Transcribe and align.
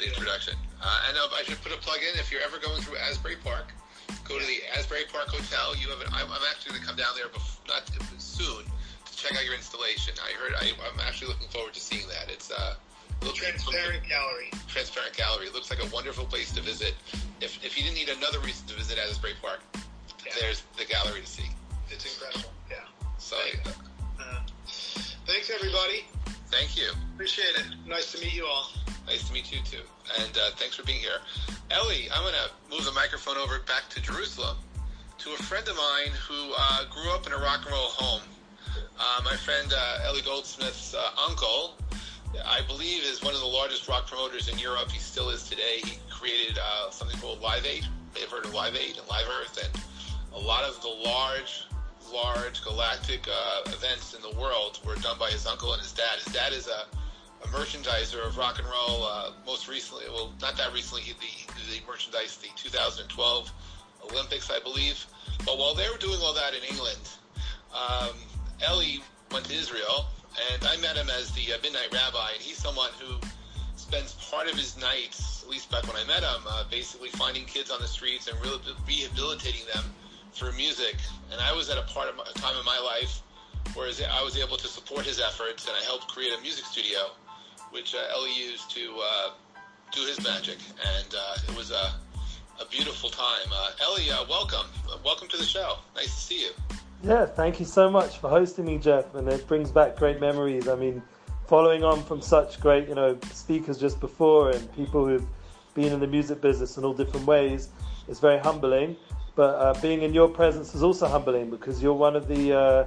the 0.00 0.08
introduction. 0.08 0.54
Uh, 0.80 1.08
and 1.08 1.16
uh, 1.16 1.28
I 1.36 1.42
should 1.44 1.60
put 1.62 1.72
a 1.72 1.80
plug 1.80 2.00
in 2.00 2.18
if 2.18 2.32
you're 2.32 2.40
ever 2.40 2.58
going 2.58 2.80
through 2.80 2.96
Asbury 2.96 3.36
Park, 3.44 3.72
go 4.24 4.38
to 4.38 4.46
the 4.46 4.64
Asbury 4.76 5.04
Park 5.12 5.28
Hotel. 5.28 5.76
You 5.76 5.88
have 5.92 6.00
an, 6.00 6.08
I'm, 6.12 6.26
I'm 6.32 6.44
actually 6.48 6.72
going 6.72 6.82
to 6.82 6.88
come 6.88 6.96
down 6.96 7.12
there 7.16 7.28
before, 7.28 7.60
not 7.68 7.84
soon 8.18 8.64
to 8.64 9.12
check 9.12 9.36
out 9.36 9.44
your 9.44 9.54
installation. 9.54 10.14
I 10.18 10.32
heard 10.40 10.56
I, 10.56 10.72
I'm 10.88 11.00
actually 11.00 11.28
looking 11.28 11.48
forward 11.48 11.74
to 11.74 11.80
seeing 11.80 12.08
that. 12.08 12.32
It's 12.32 12.50
uh, 12.50 12.80
looks 13.22 13.38
transparent 13.38 14.08
gallery. 14.08 14.50
Transparent 14.66 15.16
gallery. 15.16 15.46
It 15.46 15.54
looks 15.54 15.68
like 15.68 15.84
a 15.84 15.88
wonderful 15.92 16.24
place 16.24 16.50
to 16.56 16.62
visit. 16.62 16.94
If 17.40 17.60
if 17.64 17.76
you 17.76 17.84
didn't 17.84 18.00
need 18.00 18.08
another 18.08 18.40
reason 18.40 18.66
to 18.68 18.74
visit 18.74 18.98
Asbury 18.98 19.34
Park, 19.42 19.60
yeah. 20.24 20.32
there's 20.40 20.64
the 20.80 20.88
gallery 20.88 21.20
to 21.20 21.26
see. 21.26 21.50
It's 21.90 22.08
incredible. 22.08 22.50
Yeah. 22.70 22.88
So. 23.18 23.36
Uh, 24.18 24.40
thanks 25.26 25.50
everybody. 25.50 26.04
Thank 26.50 26.76
you. 26.76 26.90
Appreciate 27.14 27.54
it. 27.56 27.66
Nice 27.86 28.12
to 28.12 28.20
meet 28.20 28.34
you 28.34 28.46
all. 28.46 28.69
You 29.50 29.58
too. 29.64 29.82
And 30.20 30.30
uh, 30.38 30.50
thanks 30.56 30.76
for 30.76 30.84
being 30.84 31.00
here. 31.00 31.18
Eli, 31.72 32.06
I'm 32.14 32.22
going 32.22 32.34
to 32.34 32.50
move 32.70 32.84
the 32.84 32.92
microphone 32.92 33.36
over 33.36 33.58
back 33.66 33.88
to 33.90 34.00
Jerusalem 34.00 34.56
to 35.18 35.30
a 35.30 35.36
friend 35.36 35.66
of 35.66 35.76
mine 35.76 36.12
who 36.28 36.52
uh, 36.56 36.84
grew 36.84 37.10
up 37.10 37.26
in 37.26 37.32
a 37.32 37.36
rock 37.36 37.62
and 37.64 37.72
roll 37.72 37.90
home. 37.90 38.22
Uh, 38.98 39.20
my 39.24 39.34
friend 39.34 39.72
uh, 39.76 40.08
Eli 40.08 40.20
Goldsmith's 40.20 40.94
uh, 40.94 41.10
uncle, 41.28 41.74
I 42.46 42.60
believe, 42.68 43.02
is 43.02 43.22
one 43.22 43.34
of 43.34 43.40
the 43.40 43.46
largest 43.46 43.88
rock 43.88 44.06
promoters 44.06 44.48
in 44.48 44.56
Europe. 44.56 44.90
He 44.92 45.00
still 45.00 45.30
is 45.30 45.48
today. 45.48 45.80
He 45.82 45.98
created 46.08 46.56
uh, 46.56 46.90
something 46.90 47.18
called 47.18 47.40
Live 47.40 47.66
Aid. 47.66 47.86
They've 48.14 48.30
heard 48.30 48.44
of 48.44 48.54
Live 48.54 48.76
Aid 48.76 48.98
and 48.98 49.08
Live 49.08 49.26
Earth, 49.40 49.58
and 49.62 49.82
a 50.32 50.38
lot 50.38 50.62
of 50.62 50.80
the 50.82 50.88
large 50.88 51.66
large 52.12 52.62
galactic 52.64 53.28
uh, 53.28 53.70
events 53.70 54.14
in 54.14 54.22
the 54.22 54.40
world 54.40 54.80
were 54.84 54.96
done 54.96 55.16
by 55.18 55.30
his 55.30 55.46
uncle 55.46 55.72
and 55.72 55.82
his 55.82 55.92
dad. 55.92 56.18
His 56.24 56.32
dad 56.32 56.52
is 56.52 56.66
a, 56.66 56.86
a 57.42 57.46
merchandiser 57.48 58.26
of 58.26 58.36
rock 58.36 58.58
and 58.58 58.66
roll. 58.66 59.04
Uh, 59.04 59.30
most 59.46 59.68
recently, 59.68 60.04
well, 60.08 60.32
not 60.40 60.56
that 60.56 60.72
recently, 60.72 61.02
he, 61.02 61.12
the, 61.12 61.80
the 61.80 61.86
merchandise 61.86 62.36
the 62.36 62.48
2012 62.56 63.52
Olympics, 64.10 64.50
I 64.50 64.60
believe. 64.60 65.04
But 65.44 65.58
while 65.58 65.74
they 65.74 65.88
were 65.88 65.98
doing 65.98 66.18
all 66.22 66.34
that 66.34 66.54
in 66.54 66.62
England, 66.64 67.00
um, 67.74 68.14
Eli 68.62 68.98
went 69.32 69.46
to 69.46 69.54
Israel, 69.54 70.06
and 70.52 70.64
I 70.64 70.76
met 70.78 70.96
him 70.96 71.08
as 71.10 71.32
the 71.32 71.52
uh, 71.52 71.56
Midnight 71.62 71.92
Rabbi, 71.92 72.32
and 72.34 72.42
he's 72.42 72.58
someone 72.58 72.90
who 72.98 73.16
spends 73.76 74.14
part 74.30 74.48
of 74.48 74.54
his 74.54 74.78
nights, 74.78 75.42
at 75.42 75.48
least 75.48 75.70
back 75.70 75.86
when 75.86 75.96
I 75.96 76.04
met 76.06 76.22
him, 76.22 76.42
uh, 76.46 76.64
basically 76.70 77.08
finding 77.10 77.44
kids 77.44 77.70
on 77.70 77.80
the 77.80 77.88
streets 77.88 78.28
and 78.28 78.38
really 78.40 78.60
rehabilitating 78.86 79.62
them 79.72 79.84
through 80.32 80.52
music, 80.52 80.96
and 81.32 81.40
I 81.40 81.52
was 81.52 81.70
at 81.70 81.78
a 81.78 81.82
part 81.82 82.08
of 82.08 82.16
my, 82.16 82.24
a 82.28 82.32
time 82.38 82.56
in 82.56 82.64
my 82.64 82.78
life 82.78 83.22
where 83.74 83.86
I 83.86 84.22
was 84.22 84.36
able 84.36 84.56
to 84.56 84.68
support 84.68 85.06
his 85.06 85.20
efforts, 85.20 85.66
and 85.66 85.76
I 85.76 85.82
helped 85.84 86.08
create 86.08 86.32
a 86.36 86.40
music 86.42 86.64
studio, 86.64 87.10
which 87.70 87.94
uh, 87.94 88.18
Eli 88.18 88.28
used 88.28 88.70
to 88.70 88.94
uh, 89.02 89.30
do 89.92 90.06
his 90.06 90.22
magic, 90.22 90.58
and 90.96 91.14
uh, 91.14 91.36
it 91.48 91.56
was 91.56 91.70
a, 91.70 91.94
a 92.60 92.66
beautiful 92.70 93.10
time. 93.10 93.48
Uh, 93.52 93.70
Eli, 93.98 94.10
uh, 94.10 94.24
welcome, 94.28 94.66
welcome 95.04 95.28
to 95.28 95.36
the 95.36 95.44
show. 95.44 95.76
Nice 95.94 96.06
to 96.06 96.20
see 96.20 96.40
you. 96.42 96.50
Yeah, 97.02 97.26
thank 97.26 97.58
you 97.58 97.66
so 97.66 97.90
much 97.90 98.18
for 98.18 98.28
hosting 98.28 98.66
me, 98.66 98.78
Jeff, 98.78 99.14
and 99.14 99.28
it 99.28 99.46
brings 99.46 99.70
back 99.70 99.96
great 99.96 100.20
memories. 100.20 100.68
I 100.68 100.74
mean, 100.74 101.02
following 101.46 101.82
on 101.82 102.02
from 102.02 102.20
such 102.20 102.60
great, 102.60 102.88
you 102.88 102.94
know, 102.94 103.18
speakers 103.32 103.78
just 103.78 104.00
before 104.00 104.50
and 104.50 104.72
people 104.74 105.06
who've 105.06 105.26
been 105.74 105.92
in 105.92 106.00
the 106.00 106.06
music 106.06 106.40
business 106.40 106.76
in 106.76 106.84
all 106.84 106.92
different 106.92 107.26
ways, 107.26 107.68
it's 108.08 108.20
very 108.20 108.38
humbling. 108.38 108.96
But 109.36 109.80
being 109.80 110.02
in 110.02 110.12
your 110.12 110.28
presence 110.28 110.74
is 110.74 110.82
also 110.82 111.06
humbling 111.08 111.48
because 111.48 111.82
you're 111.82 111.94
one 111.94 112.16
of 112.16 112.28
the 112.28 112.86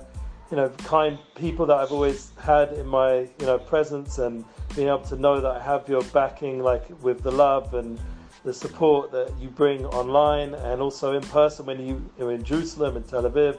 you 0.54 0.58
know 0.58 0.70
kind 0.86 1.18
people 1.34 1.66
that 1.66 1.78
I've 1.78 1.92
always 1.92 2.32
had 2.40 2.74
in 2.74 2.86
my 2.86 3.22
you 3.40 3.48
know 3.48 3.58
presence, 3.58 4.20
and 4.20 4.46
being 4.76 4.88
able 4.88 5.00
to 5.00 5.16
know 5.16 5.42
that 5.42 5.50
I 5.50 5.60
have 5.60 5.90
your 5.90 6.04
backing, 6.14 6.62
like 6.62 6.86
with 7.02 7.24
the 7.24 7.32
love 7.32 7.74
and 7.74 8.00
the 8.44 8.54
support 8.54 9.12
that 9.14 9.34
you 9.42 9.50
bring 9.50 9.84
online 9.88 10.54
and 10.54 10.80
also 10.80 11.14
in 11.14 11.24
person 11.24 11.66
when 11.66 11.84
you 11.84 12.08
were 12.20 12.34
in 12.34 12.44
Jerusalem 12.44 12.98
and 12.98 13.08
Tel 13.08 13.24
Aviv, 13.24 13.58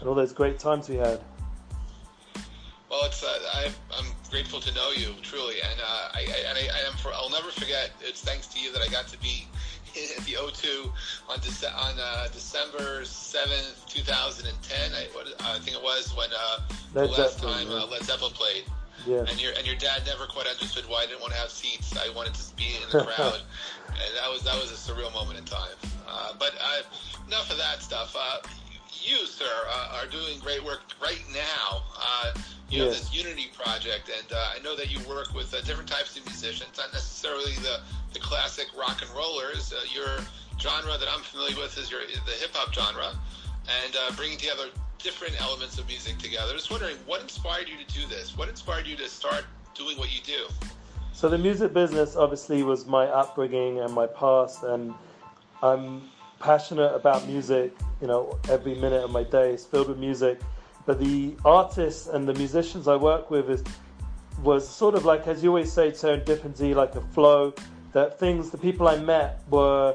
and 0.00 0.06
all 0.06 0.14
those 0.14 0.34
great 0.34 0.58
times 0.58 0.86
we 0.86 0.96
had. 0.96 1.18
Well, 2.90 3.06
it's 3.06 3.24
uh, 3.24 3.38
I, 3.54 3.70
am 3.98 4.12
grateful 4.30 4.60
to 4.60 4.74
know 4.74 4.90
you 4.90 5.14
truly, 5.22 5.62
and 5.62 5.80
uh, 5.80 6.08
I, 6.12 6.26
I, 6.28 6.38
and 6.50 6.58
I, 6.58 6.76
I 6.76 6.80
am 6.86 6.92
for, 6.98 7.10
I'll 7.14 7.30
never 7.30 7.48
forget. 7.52 7.92
It's 8.02 8.20
thanks 8.20 8.48
to 8.48 8.60
you 8.60 8.70
that 8.74 8.82
I 8.82 8.88
got 8.88 9.08
to 9.08 9.18
be 9.18 9.46
at 9.96 10.24
the 10.26 10.32
O2 10.32 10.90
on, 11.28 11.38
Dece- 11.38 11.74
on 11.74 11.94
uh, 11.98 12.28
December 12.32 13.02
7th, 13.02 13.86
2010. 13.86 14.92
I, 14.92 15.06
what, 15.14 15.26
I 15.42 15.58
think 15.58 15.76
it 15.76 15.82
was 15.82 16.14
when 16.16 16.30
uh, 16.32 16.60
the 16.92 17.06
last 17.06 17.42
time 17.42 17.68
uh, 17.70 17.86
Led 17.86 18.02
Zeppelin 18.02 18.32
played. 18.32 18.64
Yeah. 19.06 19.24
And 19.28 19.42
your 19.42 19.52
and 19.58 19.66
your 19.66 19.76
dad 19.76 20.00
never 20.06 20.24
quite 20.24 20.46
understood 20.46 20.84
why 20.88 21.02
I 21.02 21.06
didn't 21.06 21.20
want 21.20 21.34
to 21.34 21.38
have 21.38 21.50
seats. 21.50 21.94
I 21.94 22.08
wanted 22.16 22.32
to 22.34 22.56
be 22.56 22.72
in 22.72 22.88
the 22.90 23.04
crowd, 23.04 23.40
and 23.88 24.10
that 24.16 24.30
was 24.30 24.42
that 24.44 24.56
was 24.56 24.72
a 24.72 24.80
surreal 24.80 25.12
moment 25.12 25.38
in 25.38 25.44
time. 25.44 25.76
Uh, 26.08 26.32
but 26.38 26.54
uh, 26.58 26.82
enough 27.26 27.50
of 27.50 27.58
that 27.58 27.82
stuff. 27.82 28.16
Uh, 28.18 28.38
you, 29.02 29.26
sir, 29.26 29.44
uh, 29.68 29.98
are 30.00 30.06
doing 30.06 30.38
great 30.40 30.64
work 30.64 30.80
right 31.02 31.22
now. 31.34 31.82
You 32.74 32.82
have 32.82 32.92
this 32.92 33.14
Unity 33.14 33.50
project, 33.54 34.10
and 34.10 34.32
uh, 34.32 34.54
I 34.56 34.62
know 34.62 34.74
that 34.74 34.90
you 34.90 34.98
work 35.08 35.32
with 35.32 35.54
uh, 35.54 35.60
different 35.60 35.88
types 35.88 36.16
of 36.16 36.24
musicians, 36.26 36.76
not 36.76 36.92
necessarily 36.92 37.52
the, 37.62 37.80
the 38.12 38.18
classic 38.18 38.66
rock 38.76 39.00
and 39.00 39.10
rollers. 39.12 39.72
Uh, 39.72 39.80
your 39.94 40.18
genre 40.58 40.98
that 40.98 41.08
I'm 41.08 41.20
familiar 41.20 41.56
with 41.56 41.78
is 41.78 41.90
your 41.90 42.00
the 42.00 42.32
hip 42.32 42.50
hop 42.52 42.74
genre, 42.74 43.12
and 43.84 43.94
uh, 43.94 44.12
bringing 44.16 44.38
together 44.38 44.70
different 44.98 45.40
elements 45.40 45.78
of 45.78 45.86
music 45.86 46.18
together. 46.18 46.50
I 46.50 46.54
was 46.54 46.68
wondering 46.68 46.96
what 47.06 47.20
inspired 47.20 47.68
you 47.68 47.76
to 47.76 47.94
do 47.94 48.06
this? 48.08 48.36
What 48.36 48.48
inspired 48.48 48.86
you 48.86 48.96
to 48.96 49.08
start 49.08 49.44
doing 49.74 49.96
what 49.96 50.12
you 50.12 50.20
do? 50.22 50.46
So 51.12 51.28
the 51.28 51.38
music 51.38 51.72
business 51.72 52.16
obviously 52.16 52.64
was 52.64 52.86
my 52.86 53.06
upbringing 53.06 53.80
and 53.80 53.94
my 53.94 54.08
past, 54.08 54.64
and 54.64 54.94
I'm 55.62 56.02
passionate 56.40 56.92
about 56.92 57.28
music. 57.28 57.72
You 58.00 58.08
know, 58.08 58.38
every 58.48 58.74
minute 58.74 59.04
of 59.04 59.12
my 59.12 59.22
day 59.22 59.52
is 59.52 59.64
filled 59.64 59.88
with 59.88 59.98
music. 59.98 60.40
But 60.86 61.00
the 61.00 61.34
artists 61.44 62.06
and 62.06 62.28
the 62.28 62.34
musicians 62.34 62.88
I 62.88 62.96
work 62.96 63.30
with 63.30 63.48
is 63.50 63.64
was 64.42 64.68
sort 64.68 64.94
of 64.94 65.04
like, 65.04 65.26
as 65.26 65.42
you 65.42 65.50
always 65.50 65.72
say, 65.72 65.90
serendipity, 65.92 66.74
like 66.74 66.94
a 66.96 67.00
flow. 67.00 67.54
That 67.92 68.18
things, 68.18 68.50
the 68.50 68.58
people 68.58 68.88
I 68.88 68.96
met 68.96 69.40
were 69.48 69.94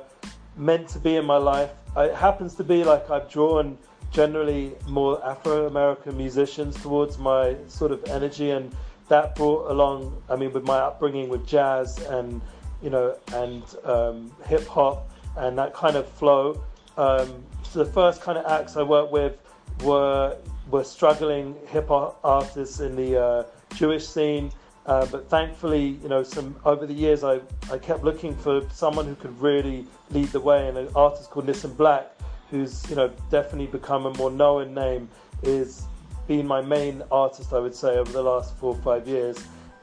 meant 0.56 0.88
to 0.90 1.00
be 1.00 1.18
in 1.18 1.26
my 1.26 1.38
life. 1.38 1.72
It 1.98 2.16
happens 2.16 2.56
to 2.56 2.64
be 2.64 2.84
like 2.84 3.10
I've 3.10 3.30
drawn 3.30 3.78
generally 4.12 4.74
more 4.88 5.24
Afro 5.26 5.68
American 5.68 6.18
musicians 6.18 6.82
towards 6.82 7.18
my 7.18 7.56
sort 7.68 7.92
of 7.92 8.04
energy, 8.06 8.52
and 8.52 8.74
that 9.10 9.36
brought 9.36 9.70
along. 9.70 10.22
I 10.30 10.36
mean, 10.38 10.54
with 10.54 10.64
my 10.64 10.78
upbringing 10.78 11.30
with 11.30 11.46
jazz 11.46 12.00
and 12.00 12.42
you 12.82 12.90
know 12.90 13.18
and 13.34 13.64
um, 13.84 14.32
hip 14.46 14.66
hop 14.66 15.10
and 15.36 15.58
that 15.58 15.74
kind 15.74 15.96
of 15.96 16.08
flow. 16.08 16.64
Um, 16.98 17.44
so 17.64 17.84
the 17.84 17.92
first 17.92 18.22
kind 18.22 18.38
of 18.38 18.46
acts 18.46 18.76
I 18.78 18.84
worked 18.84 19.12
with 19.12 19.38
were 19.84 20.38
were 20.70 20.84
struggling 20.84 21.56
hip 21.68 21.88
hop 21.88 22.20
artists 22.24 22.80
in 22.80 22.96
the 22.96 23.22
uh, 23.22 23.44
Jewish 23.76 24.08
scene. 24.08 24.52
Uh, 24.86 25.06
but 25.08 25.30
thankfully, 25.30 26.00
you 26.02 26.10
know, 26.10 26.24
some 26.24 26.56
over 26.66 26.88
the 26.88 26.94
years, 26.94 27.24
I, 27.24 27.42
I 27.72 27.78
kept 27.78 28.04
looking 28.04 28.36
for 28.36 28.68
someone 28.72 29.06
who 29.06 29.16
could 29.16 29.40
really 29.40 29.86
lead 30.10 30.30
the 30.30 30.40
way. 30.40 30.68
And 30.68 30.78
an 30.78 30.90
artist 30.96 31.30
called 31.30 31.46
Nissim 31.46 31.76
Black, 31.78 32.12
who's 32.50 32.90
you 32.90 32.96
know 32.96 33.12
definitely 33.30 33.68
become 33.68 34.06
a 34.06 34.14
more 34.16 34.32
known 34.32 34.74
name, 34.74 35.10
is 35.44 35.84
been 36.28 36.48
my 36.48 36.62
main 36.62 37.04
artist, 37.12 37.54
I 37.54 37.60
would 37.60 37.76
say, 37.76 37.98
over 37.98 38.12
the 38.12 38.22
last 38.22 38.56
four 38.58 38.76
or 38.76 38.82
five 38.82 39.08
years 39.08 39.38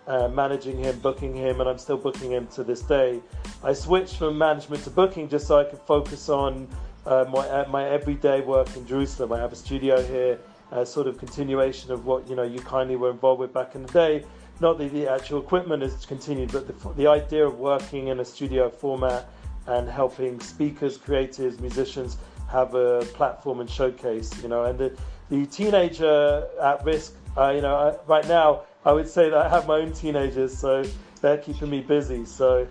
uh, 0.06 0.28
managing 0.28 0.78
him, 0.78 0.98
booking 1.00 1.34
him, 1.34 1.60
and 1.60 1.68
I'm 1.68 1.78
still 1.78 1.96
booking 1.96 2.32
him 2.32 2.46
to 2.48 2.64
this 2.64 2.82
day. 2.82 3.20
I 3.62 3.72
switched 3.72 4.16
from 4.16 4.38
management 4.38 4.84
to 4.84 4.90
booking 4.90 5.28
just 5.28 5.46
so 5.46 5.58
I 5.58 5.64
could 5.64 5.80
focus 5.80 6.28
on 6.28 6.68
uh, 7.06 7.24
my 7.30 7.48
uh, 7.48 7.68
my 7.68 7.88
everyday 7.88 8.40
work 8.40 8.74
in 8.76 8.86
Jerusalem. 8.86 9.32
I 9.32 9.38
have 9.38 9.52
a 9.52 9.56
studio 9.56 10.02
here, 10.02 10.38
a 10.72 10.84
sort 10.84 11.06
of 11.06 11.18
continuation 11.18 11.92
of 11.92 12.04
what 12.04 12.28
you 12.28 12.36
know 12.36 12.42
you 12.42 12.60
kindly 12.60 12.96
were 12.96 13.10
involved 13.10 13.40
with 13.40 13.52
back 13.52 13.74
in 13.74 13.82
the 13.84 13.92
day. 13.92 14.24
Not 14.60 14.78
that 14.78 14.92
the 14.92 15.06
actual 15.06 15.40
equipment 15.40 15.82
has 15.82 16.06
continued, 16.06 16.50
but 16.50 16.66
the, 16.66 16.92
the 16.94 17.06
idea 17.06 17.46
of 17.46 17.58
working 17.58 18.08
in 18.08 18.20
a 18.20 18.24
studio 18.24 18.70
format 18.70 19.28
and 19.66 19.88
helping 19.88 20.40
speakers, 20.40 20.96
creatives, 20.96 21.60
musicians 21.60 22.16
have 22.50 22.74
a 22.74 23.00
platform 23.14 23.60
and 23.60 23.68
showcase. 23.68 24.30
You 24.42 24.48
know, 24.48 24.64
and 24.64 24.78
the, 24.78 24.96
the 25.30 25.46
teenager 25.46 26.46
at 26.62 26.84
risk. 26.84 27.14
Uh, 27.36 27.50
you 27.50 27.60
know, 27.60 27.76
I, 27.76 27.94
right 28.06 28.26
now 28.28 28.62
I 28.86 28.92
would 28.92 29.08
say 29.08 29.28
that 29.28 29.46
I 29.46 29.48
have 29.48 29.66
my 29.66 29.76
own 29.76 29.92
teenagers, 29.92 30.56
so 30.56 30.84
they're 31.20 31.38
keeping 31.38 31.68
me 31.70 31.80
busy. 31.80 32.24
So, 32.24 32.66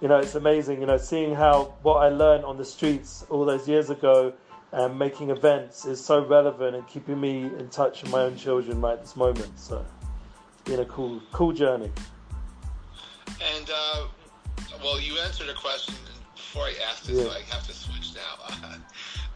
you 0.00 0.08
know, 0.08 0.18
it's 0.18 0.34
amazing, 0.34 0.80
you 0.80 0.86
know, 0.86 0.96
seeing 0.96 1.34
how 1.34 1.74
what 1.82 1.96
I 1.96 2.08
learned 2.08 2.44
on 2.44 2.56
the 2.56 2.64
streets 2.64 3.24
all 3.30 3.44
those 3.44 3.68
years 3.68 3.90
ago 3.90 4.32
and 4.72 4.98
making 4.98 5.30
events 5.30 5.84
is 5.84 6.04
so 6.04 6.24
relevant 6.26 6.74
and 6.74 6.86
keeping 6.88 7.20
me 7.20 7.44
in 7.44 7.68
touch 7.68 8.02
with 8.02 8.10
my 8.10 8.22
own 8.22 8.36
children 8.36 8.80
right 8.80 9.00
this 9.00 9.16
moment. 9.16 9.58
So, 9.58 9.84
it's 10.52 10.62
been 10.70 10.80
a 10.80 10.84
cool, 10.84 11.22
cool 11.32 11.52
journey. 11.52 11.90
And, 13.56 13.70
uh, 13.72 14.06
well, 14.82 15.00
you 15.00 15.18
answered 15.20 15.48
a 15.48 15.54
question 15.54 15.94
before 16.34 16.62
I 16.62 16.74
asked 16.90 17.08
it, 17.08 17.14
yeah. 17.14 17.24
so 17.24 17.30
I 17.30 17.40
have 17.52 17.66
to 17.66 17.72
switch 17.72 18.14
now. 18.14 18.44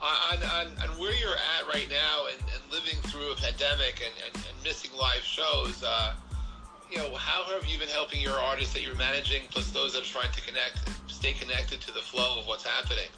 on, 0.00 0.42
on, 0.42 0.66
on 0.78 0.98
where 0.98 1.14
you're 1.14 1.30
at 1.30 1.66
right 1.72 1.88
now 1.90 2.26
and, 2.32 2.40
and 2.54 2.72
living 2.72 3.00
through 3.10 3.32
a 3.32 3.36
pandemic 3.36 4.02
and, 4.04 4.14
and, 4.26 4.44
and 4.44 4.64
missing 4.64 4.90
live 4.98 5.22
shows, 5.22 5.82
uh, 5.84 6.14
you 6.90 6.98
know, 6.98 7.14
how 7.14 7.44
have 7.44 7.66
you 7.66 7.78
been 7.78 7.88
helping 7.88 8.20
your 8.20 8.38
artists 8.38 8.72
that 8.74 8.82
you're 8.82 8.96
managing, 8.96 9.42
plus 9.50 9.70
those 9.70 9.92
that 9.92 10.02
are 10.02 10.06
trying 10.06 10.32
to 10.32 10.40
connect, 10.40 10.80
stay 11.06 11.32
connected 11.32 11.80
to 11.82 11.92
the 11.92 12.00
flow 12.00 12.38
of 12.38 12.46
what's 12.46 12.64
happening? 12.64 13.08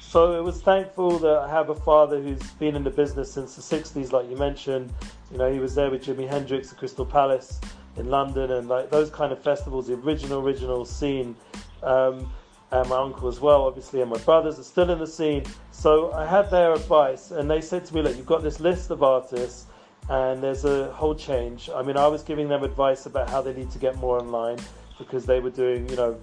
So 0.00 0.36
it 0.38 0.42
was 0.42 0.60
thankful 0.62 1.18
that 1.20 1.38
I 1.38 1.48
have 1.48 1.68
a 1.68 1.74
father 1.74 2.20
who's 2.20 2.42
been 2.52 2.74
in 2.74 2.82
the 2.82 2.90
business 2.90 3.32
since 3.32 3.54
the 3.54 3.62
60s, 3.62 4.12
like 4.12 4.28
you 4.28 4.36
mentioned. 4.36 4.92
You 5.30 5.38
know, 5.38 5.52
he 5.52 5.58
was 5.58 5.74
there 5.74 5.90
with 5.90 6.04
Jimi 6.04 6.28
Hendrix 6.28 6.72
at 6.72 6.78
Crystal 6.78 7.06
Palace 7.06 7.60
in 7.96 8.08
London 8.08 8.50
and 8.52 8.68
like 8.68 8.90
those 8.90 9.10
kind 9.10 9.32
of 9.32 9.42
festivals, 9.42 9.86
the 9.86 9.94
original, 9.94 10.40
original 10.40 10.84
scene. 10.84 11.36
Um, 11.82 12.32
and 12.72 12.88
my 12.88 12.96
uncle 12.96 13.28
as 13.28 13.40
well, 13.40 13.62
obviously, 13.62 14.00
and 14.00 14.10
my 14.10 14.18
brothers 14.18 14.58
are 14.58 14.64
still 14.64 14.90
in 14.90 14.98
the 14.98 15.06
scene. 15.06 15.44
So 15.72 16.12
I 16.12 16.24
had 16.24 16.50
their 16.50 16.72
advice, 16.72 17.32
and 17.32 17.50
they 17.50 17.60
said 17.60 17.84
to 17.86 17.94
me, 17.94 18.02
Look, 18.02 18.16
you've 18.16 18.26
got 18.26 18.42
this 18.42 18.60
list 18.60 18.90
of 18.90 19.02
artists, 19.02 19.66
and 20.10 20.42
there's 20.42 20.64
a 20.64 20.90
whole 20.92 21.14
change. 21.14 21.70
I 21.72 21.82
mean, 21.82 21.96
I 21.96 22.08
was 22.08 22.24
giving 22.24 22.48
them 22.48 22.64
advice 22.64 23.06
about 23.06 23.30
how 23.30 23.40
they 23.40 23.54
need 23.54 23.70
to 23.70 23.78
get 23.78 23.96
more 23.96 24.18
online 24.18 24.58
because 24.98 25.24
they 25.24 25.38
were 25.38 25.50
doing, 25.50 25.88
you 25.88 25.94
know, 25.94 26.18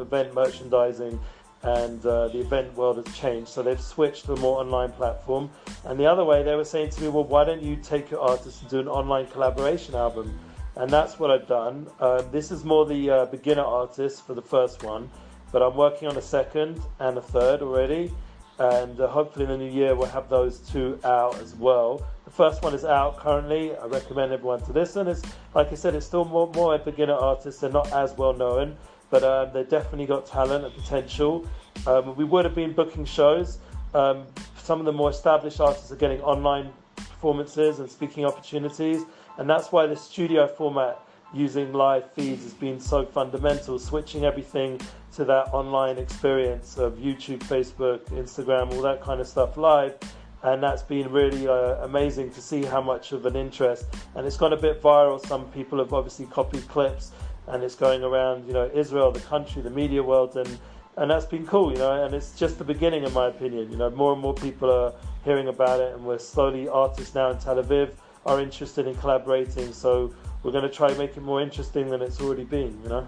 event 0.00 0.34
merchandising 0.34 1.20
and 1.62 2.04
uh, 2.06 2.28
the 2.28 2.40
event 2.40 2.74
world 2.74 2.96
has 2.96 3.14
changed. 3.14 3.48
So 3.48 3.62
they've 3.62 3.80
switched 3.80 4.24
to 4.24 4.32
a 4.32 4.40
more 4.40 4.58
online 4.58 4.90
platform. 4.92 5.50
And 5.84 6.00
the 6.00 6.06
other 6.06 6.24
way, 6.24 6.42
they 6.44 6.54
were 6.54 6.64
saying 6.64 6.90
to 6.90 7.02
me, 7.02 7.08
well, 7.08 7.24
why 7.24 7.44
don't 7.44 7.62
you 7.62 7.76
take 7.76 8.10
your 8.10 8.20
artists 8.20 8.62
and 8.62 8.70
do 8.70 8.80
an 8.80 8.88
online 8.88 9.26
collaboration 9.26 9.94
album? 9.94 10.38
And 10.76 10.90
that's 10.90 11.18
what 11.18 11.30
I've 11.30 11.46
done. 11.46 11.88
Uh, 12.00 12.22
this 12.32 12.50
is 12.50 12.64
more 12.64 12.86
the 12.86 13.10
uh, 13.10 13.24
beginner 13.26 13.64
artist 13.64 14.26
for 14.26 14.32
the 14.32 14.42
first 14.42 14.82
one, 14.82 15.10
but 15.52 15.62
I'm 15.62 15.76
working 15.76 16.08
on 16.08 16.16
a 16.16 16.22
second 16.22 16.80
and 17.00 17.18
a 17.18 17.22
third 17.22 17.60
already. 17.60 18.12
And 18.58 19.00
uh, 19.00 19.08
hopefully 19.08 19.44
in 19.44 19.50
the 19.50 19.58
new 19.58 19.70
year, 19.70 19.94
we'll 19.94 20.08
have 20.08 20.28
those 20.28 20.58
two 20.58 20.98
out 21.04 21.38
as 21.40 21.54
well. 21.54 22.06
The 22.24 22.30
first 22.30 22.62
one 22.62 22.74
is 22.74 22.84
out 22.84 23.18
currently. 23.18 23.76
I 23.76 23.86
recommend 23.86 24.32
everyone 24.32 24.62
to 24.62 24.72
listen. 24.72 25.08
It's, 25.08 25.22
like 25.54 25.70
I 25.72 25.74
said, 25.74 25.94
it's 25.94 26.06
still 26.06 26.24
more, 26.24 26.50
more 26.54 26.74
a 26.74 26.78
beginner 26.78 27.14
artist. 27.14 27.60
They're 27.60 27.70
not 27.70 27.92
as 27.92 28.12
well 28.16 28.32
known 28.32 28.76
but 29.10 29.22
um, 29.22 29.50
they've 29.52 29.68
definitely 29.68 30.06
got 30.06 30.26
talent 30.26 30.64
and 30.64 30.74
potential. 30.74 31.46
Um, 31.86 32.16
we 32.16 32.24
would 32.24 32.44
have 32.44 32.54
been 32.54 32.72
booking 32.72 33.04
shows. 33.04 33.58
Um, 33.94 34.24
some 34.56 34.80
of 34.80 34.86
the 34.86 34.92
more 34.92 35.10
established 35.10 35.60
artists 35.60 35.92
are 35.92 35.96
getting 35.96 36.20
online 36.22 36.72
performances 36.96 37.78
and 37.78 37.90
speaking 37.90 38.24
opportunities, 38.24 39.02
and 39.38 39.48
that's 39.48 39.70
why 39.70 39.86
the 39.86 39.96
studio 39.96 40.46
format 40.46 41.00
using 41.32 41.72
live 41.72 42.10
feeds 42.12 42.42
has 42.42 42.54
been 42.54 42.80
so 42.80 43.04
fundamental, 43.04 43.78
switching 43.78 44.24
everything 44.24 44.80
to 45.16 45.24
that 45.24 45.52
online 45.52 45.98
experience 45.98 46.78
of 46.78 46.94
YouTube, 46.94 47.40
Facebook, 47.40 48.00
Instagram, 48.10 48.72
all 48.72 48.82
that 48.82 49.00
kind 49.00 49.20
of 49.20 49.26
stuff 49.26 49.56
live. 49.56 49.94
And 50.42 50.62
that's 50.62 50.82
been 50.82 51.10
really 51.10 51.48
uh, 51.48 51.84
amazing 51.84 52.30
to 52.32 52.40
see 52.40 52.62
how 52.64 52.80
much 52.80 53.12
of 53.12 53.26
an 53.26 53.34
interest. 53.34 53.86
And 54.14 54.26
it's 54.26 54.36
gone 54.36 54.52
a 54.52 54.56
bit 54.56 54.82
viral. 54.82 55.18
Some 55.26 55.46
people 55.50 55.78
have 55.78 55.92
obviously 55.92 56.26
copied 56.26 56.68
clips 56.68 57.12
and 57.48 57.62
it's 57.62 57.74
going 57.74 58.02
around, 58.02 58.46
you 58.46 58.52
know, 58.52 58.70
Israel, 58.74 59.10
the 59.10 59.20
country, 59.20 59.62
the 59.62 59.70
media 59.70 60.02
world, 60.02 60.36
and 60.36 60.58
and 60.98 61.10
that's 61.10 61.26
been 61.26 61.46
cool, 61.46 61.72
you 61.72 61.78
know. 61.78 62.04
And 62.04 62.14
it's 62.14 62.38
just 62.38 62.58
the 62.58 62.64
beginning, 62.64 63.04
in 63.04 63.12
my 63.12 63.28
opinion. 63.28 63.70
You 63.70 63.76
know, 63.76 63.90
more 63.90 64.12
and 64.12 64.20
more 64.20 64.34
people 64.34 64.70
are 64.70 64.92
hearing 65.24 65.48
about 65.48 65.80
it, 65.80 65.94
and 65.94 66.04
we're 66.04 66.18
slowly 66.18 66.68
artists 66.68 67.14
now 67.14 67.30
in 67.30 67.38
Tel 67.38 67.62
Aviv 67.62 67.90
are 68.24 68.40
interested 68.40 68.86
in 68.86 68.94
collaborating. 68.96 69.72
So 69.72 70.12
we're 70.42 70.52
going 70.52 70.64
to 70.64 70.70
try 70.70 70.88
and 70.88 70.98
make 70.98 71.16
it 71.16 71.22
more 71.22 71.40
interesting 71.40 71.88
than 71.88 72.02
it's 72.02 72.20
already 72.20 72.44
been, 72.44 72.80
you 72.82 72.88
know. 72.88 73.06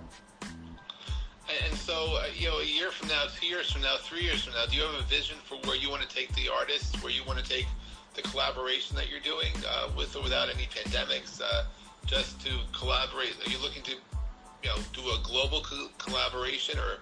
And 1.65 1.77
so, 1.77 2.17
uh, 2.17 2.27
you 2.35 2.49
know, 2.49 2.59
a 2.59 2.65
year 2.65 2.91
from 2.91 3.09
now, 3.09 3.25
two 3.41 3.47
years 3.47 3.71
from 3.71 3.83
now, 3.83 3.97
three 4.01 4.23
years 4.23 4.45
from 4.45 4.55
now, 4.55 4.67
do 4.67 4.77
you 4.77 4.83
have 4.83 4.95
a 4.95 5.05
vision 5.05 5.37
for 5.45 5.57
where 5.67 5.77
you 5.77 5.91
want 5.91 6.03
to 6.03 6.09
take 6.09 6.35
the 6.35 6.49
artists, 6.49 7.03
where 7.03 7.13
you 7.13 7.23
want 7.25 7.39
to 7.39 7.45
take 7.45 7.67
the 8.15 8.23
collaboration 8.23 8.97
that 8.97 9.11
you're 9.11 9.21
doing, 9.21 9.53
uh, 9.69 9.89
with 9.97 10.15
or 10.17 10.23
without 10.23 10.49
any 10.49 10.67
pandemics, 10.67 11.41
uh, 11.41 11.65
just 12.07 12.41
to 12.41 12.51
collaborate? 12.73 13.37
Are 13.47 13.51
you 13.51 13.59
looking 13.59 13.83
to 13.85 13.93
you 13.93 14.69
know 14.69 14.77
do 14.93 15.01
a 15.03 15.19
global 15.23 15.61
co- 15.61 15.89
collaboration, 15.99 16.79
or 16.79 16.99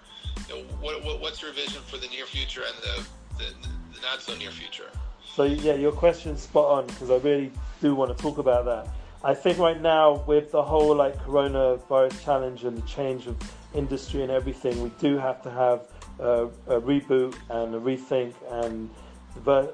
you 0.47 0.55
know, 0.55 0.69
what, 0.79 1.03
what, 1.03 1.21
what's 1.21 1.41
your 1.41 1.51
vision 1.51 1.81
for 1.83 1.97
the 1.97 2.07
near 2.07 2.25
future 2.25 2.61
and 2.65 2.75
the, 2.83 3.43
the, 3.43 3.67
the 3.95 4.01
not 4.01 4.21
so 4.21 4.35
near 4.35 4.51
future? 4.51 4.89
So 5.25 5.43
yeah, 5.43 5.73
your 5.73 5.91
question's 5.91 6.41
spot 6.41 6.65
on 6.65 6.87
because 6.87 7.11
I 7.11 7.17
really 7.17 7.51
do 7.81 7.95
want 7.95 8.15
to 8.15 8.21
talk 8.21 8.37
about 8.37 8.65
that. 8.65 8.87
I 9.23 9.33
think 9.33 9.57
right 9.57 9.81
now 9.81 10.23
with 10.27 10.51
the 10.51 10.63
whole 10.63 10.95
like 10.95 11.17
coronavirus 11.25 12.23
challenge 12.23 12.63
and 12.63 12.77
the 12.77 12.87
change 12.87 13.27
of 13.27 13.35
industry 13.77 14.23
and 14.23 14.31
everything, 14.31 14.81
we 14.81 14.89
do 14.99 15.17
have 15.17 15.41
to 15.43 15.51
have 15.51 15.81
a, 16.19 16.47
a 16.67 16.81
reboot 16.81 17.35
and 17.49 17.75
a 17.75 17.79
rethink 17.79 18.33
and 18.49 18.89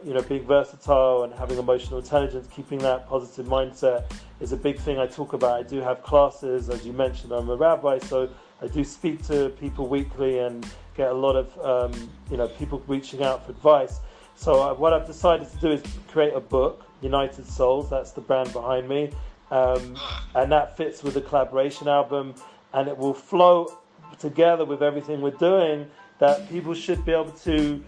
you 0.06 0.14
know 0.14 0.22
being 0.24 0.46
versatile 0.46 1.24
and 1.24 1.34
having 1.34 1.58
emotional 1.58 2.00
intelligence, 2.00 2.48
keeping 2.54 2.80
that 2.80 3.08
positive 3.08 3.46
mindset 3.46 4.04
is 4.40 4.52
a 4.52 4.58
big 4.58 4.78
thing 4.78 5.00
I 5.00 5.08
talk 5.08 5.34
about. 5.34 5.60
I 5.60 5.64
do 5.64 5.80
have 5.80 6.04
classes, 6.04 6.70
as 6.70 6.86
you 6.86 6.94
mentioned, 6.94 7.32
I'm 7.32 7.50
a 7.50 7.56
rabbi, 7.56 8.00
so 8.00 8.30
I 8.62 8.68
do 8.68 8.84
speak 8.84 9.26
to 9.28 9.50
people 9.60 9.88
weekly 9.88 10.40
and 10.40 10.66
get 10.96 11.10
a 11.10 11.14
lot 11.14 11.36
of 11.36 11.58
um, 11.66 12.10
you 12.30 12.38
know 12.38 12.48
people 12.48 12.84
reaching 12.88 13.24
out 13.24 13.46
for 13.46 13.52
advice. 13.52 14.00
So 14.36 14.62
uh, 14.62 14.74
what 14.74 14.94
I've 14.94 15.08
decided 15.08 15.50
to 15.52 15.58
do 15.58 15.72
is 15.72 15.84
create 16.08 16.34
a 16.34 16.42
book, 16.42 16.86
United 17.02 17.46
Souls. 17.48 17.90
That's 17.90 18.12
the 18.12 18.22
brand 18.22 18.52
behind 18.52 18.88
me, 18.90 19.12
um, 19.52 20.00
and 20.36 20.52
that 20.52 20.76
fits 20.78 21.04
with 21.04 21.14
the 21.14 21.22
collaboration 21.22 21.88
album, 21.88 22.36
and 22.74 22.88
it 22.88 22.98
will 22.98 23.14
flow 23.14 23.78
together 24.20 24.66
with 24.66 24.82
everything 24.82 25.22
we're 25.22 25.32
doing. 25.32 25.88
That 26.20 26.50
people 26.50 26.74
should 26.74 27.04
be 27.06 27.12
able 27.12 27.32
to 27.32 27.84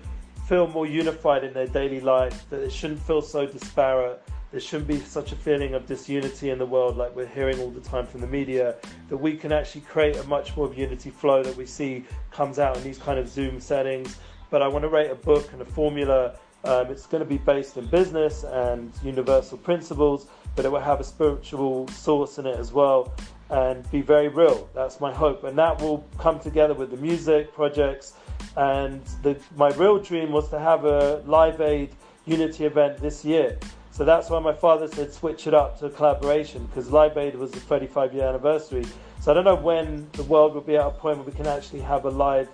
feel 0.48 0.68
more 0.68 0.86
unified 0.86 1.44
in 1.44 1.54
their 1.54 1.68
daily 1.68 2.01
life. 2.01 2.50
That 2.50 2.62
it 2.62 2.72
shouldn't 2.72 3.01
feel 3.01 3.22
so 3.22 3.45
disparate 3.45 4.22
there 4.56 4.62
shouldn't 4.62 4.88
be 4.88 5.01
such 5.01 5.33
a 5.33 5.36
feeling 5.36 5.74
of 5.74 5.86
disunity 5.86 6.50
in 6.50 6.57
the 6.57 6.66
world 6.66 6.95
like 6.95 7.13
we're 7.13 7.27
hearing 7.27 7.60
all 7.60 7.72
the 7.72 7.81
time 7.81 8.07
from 8.07 8.22
the 8.22 8.27
media. 8.27 8.75
That 9.10 9.18
we 9.18 9.36
can 9.36 9.51
actually 9.51 9.81
create 9.81 10.16
a 10.16 10.24
much 10.27 10.56
more 10.56 10.74
unity 10.74 11.10
flow 11.10 11.44
that 11.44 11.57
we 11.57 11.66
see 11.66 12.06
comes 12.31 12.57
out 12.57 12.77
in 12.77 12.83
these 12.83 12.98
kind 12.98 13.19
of 13.19 13.27
Zoom 13.27 13.60
settings. 13.60 14.18
But 14.50 14.62
I 14.62 14.69
want 14.69 14.83
to 14.83 14.88
write 14.88 15.12
a 15.12 15.16
book 15.16 15.51
and 15.51 15.62
a 15.62 15.66
formula. 15.66 16.38
Um, 16.63 16.88
it's 16.88 17.06
going 17.06 17.22
to 17.22 17.27
be 17.27 17.38
based 17.38 17.75
in 17.75 17.88
business 17.88 18.45
and 18.45 18.94
universal 19.04 19.57
principles, 19.57 20.27
but 20.55 20.65
it 20.65 20.71
will 20.71 20.79
have 20.79 20.99
a 20.99 21.03
spiritual 21.03 21.87
source 21.89 22.37
in 22.37 22.45
it 22.45 22.57
as 22.57 22.71
well 22.71 23.13
and 23.49 23.89
be 23.91 24.01
very 24.01 24.27
real. 24.27 24.69
That's 24.73 24.99
my 24.99 25.13
hope. 25.13 25.43
And 25.43 25.57
that 25.57 25.79
will 25.81 26.05
come 26.17 26.39
together 26.39 26.73
with 26.73 26.91
the 26.91 26.97
music 26.97 27.53
projects. 27.53 28.13
And 28.57 29.03
the, 29.21 29.37
my 29.55 29.69
real 29.71 29.99
dream 29.99 30.31
was 30.31 30.49
to 30.49 30.59
have 30.59 30.85
a 30.85 31.21
Live 31.25 31.61
Aid 31.61 31.91
Unity 32.25 32.65
event 32.65 32.97
this 32.97 33.23
year. 33.23 33.59
So 33.91 34.03
that's 34.03 34.29
why 34.29 34.39
my 34.39 34.53
father 34.53 34.87
said 34.87 35.13
switch 35.13 35.47
it 35.47 35.53
up 35.53 35.79
to 35.79 35.85
a 35.85 35.89
collaboration 35.89 36.65
because 36.65 36.91
Live 36.91 37.17
Aid 37.17 37.35
was 37.35 37.51
the 37.51 37.59
35 37.62 38.13
year 38.13 38.27
anniversary. 38.27 38.85
So 39.21 39.31
I 39.31 39.33
don't 39.33 39.45
know 39.45 39.55
when 39.55 40.09
the 40.13 40.24
world 40.24 40.53
will 40.53 40.62
be 40.62 40.75
at 40.75 40.85
a 40.85 40.91
point 40.91 41.17
where 41.17 41.25
we 41.25 41.31
can 41.31 41.47
actually 41.47 41.79
have 41.81 42.05
a 42.05 42.09
live 42.09 42.50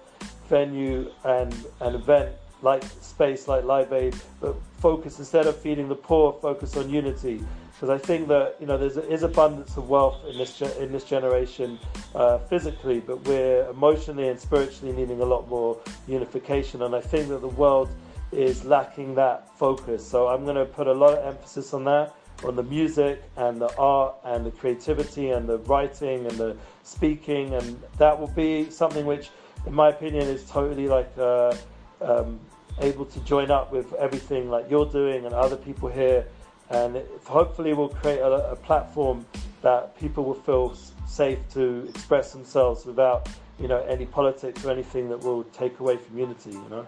venue 0.47 1.11
and 1.23 1.55
an 1.79 1.95
event 1.95 2.35
like 2.61 2.83
space 2.83 3.47
like 3.47 3.63
Live 3.63 3.91
Aid, 3.91 4.15
but 4.39 4.55
focus 4.77 5.17
instead 5.17 5.47
of 5.47 5.57
feeding 5.57 5.87
the 5.87 5.95
poor, 5.95 6.33
focus 6.33 6.77
on 6.77 6.89
unity. 6.89 7.43
Because 7.81 7.99
I 7.99 8.05
think 8.05 8.27
that 8.27 8.57
you 8.59 8.67
know 8.67 8.77
there 8.77 9.03
is 9.05 9.23
abundance 9.23 9.75
of 9.75 9.89
wealth 9.89 10.23
in 10.29 10.37
this 10.37 10.55
ge- 10.55 10.77
in 10.77 10.91
this 10.91 11.03
generation 11.03 11.79
uh, 12.13 12.37
physically, 12.37 12.99
but 12.99 13.25
we're 13.25 13.67
emotionally 13.71 14.27
and 14.27 14.39
spiritually 14.39 14.93
needing 14.93 15.19
a 15.19 15.25
lot 15.25 15.49
more 15.49 15.79
unification. 16.07 16.83
And 16.83 16.95
I 16.95 17.01
think 17.01 17.29
that 17.29 17.39
the 17.41 17.47
world 17.47 17.89
is 18.31 18.63
lacking 18.65 19.15
that 19.15 19.49
focus. 19.57 20.07
So 20.07 20.27
I'm 20.27 20.43
going 20.43 20.57
to 20.57 20.65
put 20.65 20.85
a 20.85 20.93
lot 20.93 21.17
of 21.17 21.25
emphasis 21.25 21.73
on 21.73 21.83
that, 21.85 22.13
on 22.43 22.55
the 22.55 22.61
music 22.61 23.23
and 23.35 23.59
the 23.59 23.75
art 23.77 24.13
and 24.25 24.45
the 24.45 24.51
creativity 24.51 25.31
and 25.31 25.49
the 25.49 25.57
writing 25.65 26.27
and 26.27 26.37
the 26.37 26.55
speaking, 26.83 27.55
and 27.55 27.81
that 27.97 28.19
will 28.19 28.35
be 28.35 28.69
something 28.69 29.07
which, 29.07 29.31
in 29.65 29.73
my 29.73 29.89
opinion, 29.89 30.27
is 30.27 30.47
totally 30.47 30.87
like 30.87 31.11
uh, 31.17 31.55
um, 31.99 32.39
able 32.79 33.05
to 33.05 33.19
join 33.21 33.49
up 33.49 33.71
with 33.71 33.91
everything 33.93 34.51
like 34.51 34.69
you're 34.69 34.85
doing 34.85 35.25
and 35.25 35.33
other 35.33 35.57
people 35.57 35.89
here, 35.89 36.27
and 36.71 36.95
it, 36.95 37.09
hopefully 37.25 37.73
will 37.73 37.89
create 37.89 38.19
a, 38.19 38.51
a 38.51 38.55
platform 38.55 39.25
that 39.61 39.97
people 39.99 40.23
will 40.23 40.33
feel 40.33 40.75
safe 41.07 41.39
to 41.53 41.85
express 41.89 42.31
themselves 42.31 42.85
without 42.85 43.29
you 43.59 43.67
know 43.67 43.81
any 43.83 44.05
politics 44.05 44.63
or 44.65 44.71
anything 44.71 45.09
that 45.09 45.19
will 45.19 45.43
take 45.45 45.79
away 45.79 45.97
from 45.97 46.17
unity. 46.17 46.51
You 46.51 46.67
know. 46.69 46.87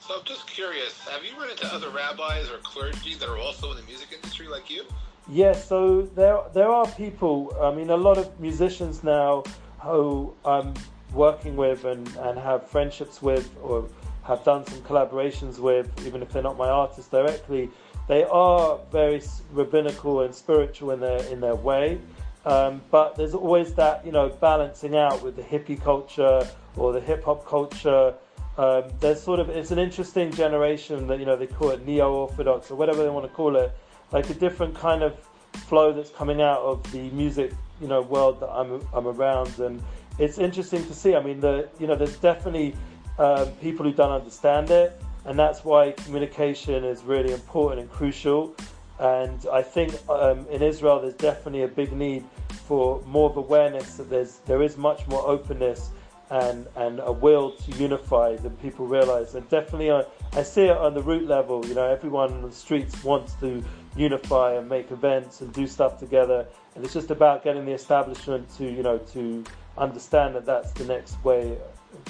So 0.00 0.18
I'm 0.18 0.24
just 0.24 0.46
curious, 0.46 1.00
have 1.08 1.24
you 1.24 1.36
run 1.36 1.50
into 1.50 1.66
other 1.66 1.90
rabbis 1.90 2.48
or 2.48 2.58
clergy 2.58 3.14
that 3.16 3.28
are 3.28 3.38
also 3.38 3.72
in 3.72 3.76
the 3.76 3.82
music 3.82 4.08
industry 4.14 4.46
like 4.46 4.70
you? 4.70 4.84
Yes, 5.28 5.56
yeah, 5.56 5.62
so 5.62 6.02
there 6.02 6.38
there 6.54 6.68
are 6.68 6.86
people. 6.86 7.56
I 7.60 7.74
mean, 7.74 7.90
a 7.90 7.96
lot 7.96 8.16
of 8.16 8.38
musicians 8.38 9.02
now 9.02 9.42
who 9.80 10.32
I'm 10.44 10.74
working 11.12 11.56
with 11.56 11.84
and, 11.84 12.06
and 12.18 12.38
have 12.38 12.68
friendships 12.68 13.20
with, 13.20 13.50
or 13.62 13.88
have 14.22 14.44
done 14.44 14.64
some 14.66 14.80
collaborations 14.82 15.58
with, 15.58 15.90
even 16.06 16.22
if 16.22 16.30
they're 16.32 16.42
not 16.42 16.56
my 16.56 16.68
artists 16.68 17.10
directly. 17.10 17.70
They 18.08 18.24
are 18.24 18.78
very 18.92 19.20
rabbinical 19.52 20.20
and 20.20 20.34
spiritual 20.34 20.92
in 20.92 21.00
their 21.00 21.22
in 21.26 21.40
their 21.40 21.56
way, 21.56 21.98
um, 22.44 22.80
but 22.90 23.16
there's 23.16 23.34
always 23.34 23.74
that 23.74 24.06
you 24.06 24.12
know 24.12 24.28
balancing 24.28 24.96
out 24.96 25.22
with 25.22 25.36
the 25.36 25.42
hippie 25.42 25.80
culture 25.82 26.48
or 26.76 26.92
the 26.92 27.00
hip 27.00 27.24
hop 27.24 27.46
culture 27.46 28.14
um, 28.58 28.84
there's 29.00 29.22
sort 29.22 29.38
of 29.38 29.50
it's 29.50 29.70
an 29.70 29.78
interesting 29.78 30.32
generation 30.32 31.06
that 31.08 31.18
you 31.18 31.26
know 31.26 31.36
they 31.36 31.46
call 31.46 31.70
it 31.70 31.84
neo-orthodox 31.86 32.70
or 32.70 32.76
whatever 32.76 33.02
they 33.02 33.10
want 33.10 33.26
to 33.26 33.32
call 33.32 33.56
it, 33.56 33.70
like 34.12 34.30
a 34.30 34.34
different 34.34 34.74
kind 34.74 35.02
of 35.02 35.18
flow 35.52 35.92
that's 35.92 36.10
coming 36.10 36.40
out 36.40 36.60
of 36.60 36.90
the 36.92 37.10
music 37.10 37.52
you 37.80 37.88
know 37.88 38.00
world 38.00 38.40
that 38.40 38.48
I'm 38.48 38.86
I'm 38.94 39.06
around, 39.06 39.58
and 39.58 39.82
it's 40.18 40.38
interesting 40.38 40.86
to 40.86 40.94
see. 40.94 41.14
I 41.14 41.22
mean, 41.22 41.40
the 41.40 41.68
you 41.78 41.86
know 41.86 41.96
there's 41.96 42.16
definitely 42.16 42.74
um, 43.18 43.48
people 43.60 43.84
who 43.84 43.92
don't 43.92 44.12
understand 44.12 44.70
it, 44.70 44.98
and 45.26 45.38
that's 45.38 45.64
why 45.64 45.90
communication 45.92 46.84
is 46.84 47.02
really 47.02 47.32
important 47.32 47.80
and 47.80 47.90
crucial. 47.90 48.54
And 48.98 49.44
I 49.52 49.60
think 49.60 49.94
um, 50.08 50.46
in 50.50 50.62
Israel 50.62 51.00
there's 51.00 51.14
definitely 51.14 51.62
a 51.62 51.68
big 51.68 51.92
need 51.92 52.24
for 52.48 53.02
more 53.06 53.28
of 53.28 53.36
awareness 53.36 53.96
that 53.96 54.08
there's 54.08 54.38
there 54.46 54.62
is 54.62 54.76
much 54.76 55.06
more 55.08 55.26
openness 55.26 55.90
and 56.30 56.66
and 56.76 57.00
a 57.00 57.12
will 57.12 57.52
to 57.52 57.72
unify 57.72 58.36
than 58.36 58.56
people 58.56 58.86
realize. 58.86 59.34
And 59.34 59.48
definitely, 59.50 59.90
uh, 59.90 60.04
I 60.32 60.42
see 60.42 60.62
it 60.62 60.76
on 60.76 60.94
the 60.94 61.02
root 61.02 61.26
level. 61.26 61.64
You 61.66 61.74
know, 61.74 61.86
everyone 61.86 62.32
on 62.32 62.42
the 62.42 62.52
streets 62.52 63.04
wants 63.04 63.34
to 63.40 63.62
unify 63.96 64.54
and 64.54 64.68
make 64.68 64.90
events 64.90 65.40
and 65.40 65.52
do 65.52 65.66
stuff 65.66 65.98
together. 65.98 66.46
And 66.74 66.84
it's 66.84 66.94
just 66.94 67.10
about 67.10 67.42
getting 67.42 67.64
the 67.64 67.72
establishment 67.72 68.48
to 68.58 68.64
you 68.64 68.82
know 68.82 68.98
to 68.98 69.44
understand 69.76 70.34
that 70.36 70.46
that's 70.46 70.72
the 70.72 70.84
next 70.84 71.22
way 71.24 71.58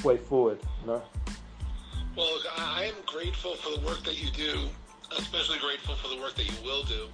way 0.05 0.19
forward. 0.19 0.61
You 0.83 0.87
know. 0.89 1.03
Well, 2.17 2.39
I 2.57 2.85
am 2.85 2.95
grateful 3.05 3.55
for 3.57 3.79
the 3.79 3.87
work 3.87 4.03
that 4.05 4.23
you 4.23 4.31
do. 4.31 4.69
Especially 5.17 5.59
grateful 5.59 5.95
for 5.95 6.09
the 6.09 6.21
work 6.21 6.35
that 6.35 6.47
you 6.47 6.65
will 6.65 6.83
do. 6.83 7.07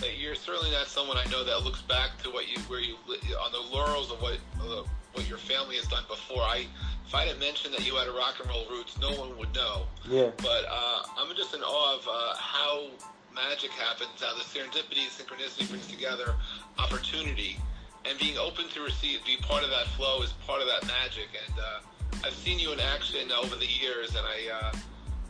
That 0.00 0.18
you're 0.18 0.34
certainly 0.34 0.72
not 0.72 0.86
someone 0.86 1.16
I 1.16 1.30
know 1.30 1.44
that 1.44 1.62
looks 1.62 1.82
back 1.82 2.20
to 2.24 2.30
what 2.30 2.50
you 2.50 2.58
where 2.62 2.80
you 2.80 2.96
on 3.36 3.52
the 3.52 3.76
laurels 3.76 4.10
of 4.10 4.20
what. 4.20 4.38
Uh, 4.60 4.82
what 5.12 5.28
your 5.28 5.38
family 5.38 5.76
has 5.76 5.86
done 5.86 6.04
before. 6.08 6.42
I, 6.42 6.66
if 7.06 7.14
I 7.14 7.24
had 7.24 7.38
mentioned 7.38 7.74
that 7.74 7.86
you 7.86 7.96
had 7.96 8.08
a 8.08 8.12
rock 8.12 8.36
and 8.40 8.48
roll 8.48 8.66
roots, 8.70 8.98
no 8.98 9.12
one 9.12 9.36
would 9.38 9.54
know. 9.54 9.84
Yeah. 10.08 10.30
But 10.38 10.64
uh, 10.68 11.02
I'm 11.18 11.34
just 11.36 11.54
in 11.54 11.60
awe 11.62 11.98
of 11.98 12.08
uh, 12.08 12.34
how 12.36 12.86
magic 13.34 13.70
happens, 13.70 14.10
how 14.20 14.34
the 14.34 14.44
serendipity, 14.44 15.08
synchronicity 15.08 15.68
brings 15.68 15.86
together 15.86 16.34
opportunity, 16.78 17.58
and 18.04 18.18
being 18.18 18.38
open 18.38 18.68
to 18.70 18.80
receive, 18.80 19.24
be 19.24 19.36
part 19.36 19.62
of 19.62 19.70
that 19.70 19.86
flow 19.88 20.22
is 20.22 20.32
part 20.46 20.60
of 20.60 20.68
that 20.68 20.86
magic. 20.86 21.28
And 21.46 21.58
uh, 21.58 21.80
I've 22.24 22.34
seen 22.34 22.58
you 22.58 22.72
in 22.72 22.80
action 22.80 23.30
over 23.32 23.56
the 23.56 23.66
years, 23.66 24.14
and 24.14 24.24
I, 24.26 24.52
uh, 24.52 24.72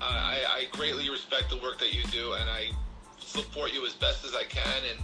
I, 0.00 0.38
I 0.48 0.76
greatly 0.76 1.08
respect 1.10 1.50
the 1.50 1.58
work 1.58 1.78
that 1.78 1.94
you 1.94 2.02
do, 2.04 2.32
and 2.34 2.48
I 2.50 2.70
support 3.18 3.72
you 3.72 3.86
as 3.86 3.94
best 3.94 4.24
as 4.24 4.34
I 4.34 4.44
can, 4.44 4.82
and 4.90 5.00